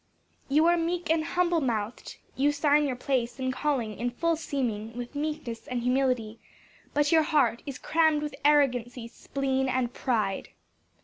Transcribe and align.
"You 0.49 0.65
are 0.65 0.77
meek 0.77 1.11
and 1.11 1.23
humble 1.23 1.61
mouth'd; 1.61 2.17
You 2.35 2.51
sign 2.51 2.87
your 2.87 2.95
place 2.95 3.37
and 3.37 3.53
calling, 3.53 3.99
in 3.99 4.09
full 4.09 4.35
seeming, 4.35 4.97
With 4.97 5.13
meekness 5.13 5.67
and 5.67 5.81
humility; 5.83 6.39
but 6.91 7.11
your 7.11 7.21
heart 7.21 7.61
Is 7.67 7.77
cramm'd 7.77 8.23
with 8.23 8.33
arrogancy, 8.43 9.07
spleen, 9.07 9.69
and 9.69 9.93
pride." 9.93 10.49